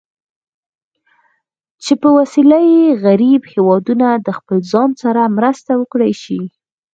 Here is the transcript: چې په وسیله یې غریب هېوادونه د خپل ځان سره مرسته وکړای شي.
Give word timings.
چې 1.83 1.93
په 2.01 2.09
وسیله 2.17 2.57
یې 2.73 2.83
غریب 3.05 3.41
هېوادونه 3.53 4.07
د 4.25 4.27
خپل 4.37 4.57
ځان 4.71 4.89
سره 5.03 5.33
مرسته 5.37 5.71
وکړای 5.77 6.13
شي. 6.23 6.41